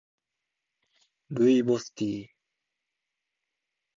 [1.29, 2.27] ルイボスティー